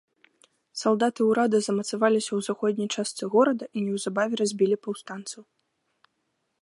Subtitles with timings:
[0.81, 5.41] Салдаты ўрада замацаваліся ў заходняй частцы горада і неўзабаве разбілі паўстанцаў.